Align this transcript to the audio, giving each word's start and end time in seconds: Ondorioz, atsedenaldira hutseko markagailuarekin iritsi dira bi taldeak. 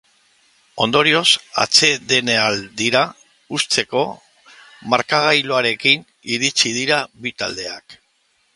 Ondorioz, 0.85 1.33
atsedenaldira 1.63 3.03
hutseko 3.57 4.03
markagailuarekin 4.95 6.09
iritsi 6.37 6.73
dira 6.81 6.99
bi 7.27 7.37
taldeak. 7.43 7.99